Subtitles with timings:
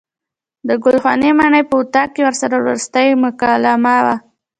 [0.67, 4.15] د ګل خانې ماڼۍ په اطاق کې ورسره وروستۍ مکالمه وه.